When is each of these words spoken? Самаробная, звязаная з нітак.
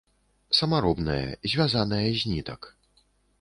Самаробная, 0.59 1.27
звязаная 1.51 2.01
з 2.23 2.33
нітак. 2.33 2.61